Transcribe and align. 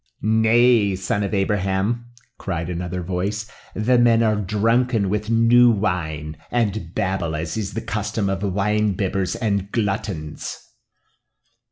"Nay, 0.23 0.95
son 0.95 1.21
of 1.21 1.31
Abraham," 1.31 2.05
cried 2.39 2.71
another 2.71 3.03
voice, 3.03 3.45
"the 3.75 3.99
men 3.99 4.23
are 4.23 4.35
drunken 4.35 5.09
with 5.09 5.29
new 5.29 5.69
wine, 5.69 6.37
and 6.49 6.95
babble 6.95 7.35
as 7.35 7.55
is 7.55 7.75
the 7.75 7.81
custom 7.81 8.27
of 8.27 8.41
wine 8.41 8.93
bibbers 8.95 9.35
and 9.39 9.71
gluttons." 9.71 10.57